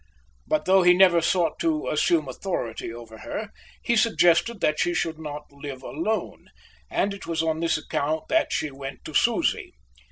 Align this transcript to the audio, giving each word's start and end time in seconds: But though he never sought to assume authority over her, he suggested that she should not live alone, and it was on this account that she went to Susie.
But 0.47 0.65
though 0.65 0.81
he 0.81 0.95
never 0.95 1.21
sought 1.21 1.59
to 1.59 1.87
assume 1.87 2.27
authority 2.27 2.91
over 2.91 3.19
her, 3.19 3.51
he 3.83 3.95
suggested 3.95 4.59
that 4.59 4.79
she 4.79 4.95
should 4.95 5.19
not 5.19 5.51
live 5.51 5.83
alone, 5.83 6.47
and 6.89 7.13
it 7.13 7.27
was 7.27 7.43
on 7.43 7.59
this 7.59 7.77
account 7.77 8.27
that 8.27 8.51
she 8.51 8.71
went 8.71 9.05
to 9.05 9.13
Susie. 9.13 9.75